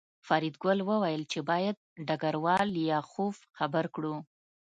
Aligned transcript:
فریدګل 0.25 0.79
وویل 0.89 1.23
چې 1.31 1.39
باید 1.49 1.75
ډګروال 2.07 2.65
لیاخوف 2.77 3.37
خبر 3.57 3.85
کړو 3.95 4.15